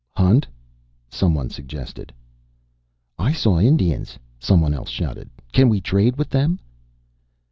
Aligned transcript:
"Hunt?" 0.17 0.47
some 1.11 1.35
one 1.35 1.51
suggested. 1.51 2.11
"I 3.19 3.33
saw 3.33 3.59
Indians," 3.59 4.17
some 4.39 4.59
one 4.59 4.73
else 4.73 4.89
shouted. 4.89 5.29
"Can 5.51 5.69
we 5.69 5.79
trade 5.79 6.15
with 6.17 6.31
them?" 6.31 6.59